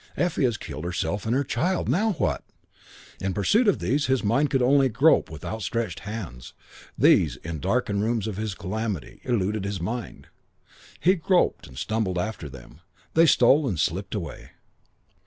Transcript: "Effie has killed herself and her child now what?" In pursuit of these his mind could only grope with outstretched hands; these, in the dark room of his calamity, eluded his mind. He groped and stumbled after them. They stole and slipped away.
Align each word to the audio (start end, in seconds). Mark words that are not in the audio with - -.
"Effie 0.17 0.45
has 0.45 0.57
killed 0.57 0.83
herself 0.83 1.27
and 1.27 1.35
her 1.35 1.43
child 1.43 1.87
now 1.87 2.13
what?" 2.13 2.43
In 3.19 3.35
pursuit 3.35 3.67
of 3.67 3.77
these 3.77 4.07
his 4.07 4.23
mind 4.23 4.49
could 4.49 4.63
only 4.63 4.89
grope 4.89 5.29
with 5.29 5.45
outstretched 5.45 5.99
hands; 5.99 6.53
these, 6.97 7.35
in 7.35 7.57
the 7.57 7.61
dark 7.61 7.87
room 7.87 8.19
of 8.25 8.35
his 8.37 8.55
calamity, 8.55 9.21
eluded 9.23 9.63
his 9.63 9.79
mind. 9.79 10.25
He 10.99 11.13
groped 11.13 11.67
and 11.67 11.77
stumbled 11.77 12.17
after 12.17 12.49
them. 12.49 12.81
They 13.13 13.27
stole 13.27 13.67
and 13.67 13.79
slipped 13.79 14.15
away. 14.15 14.53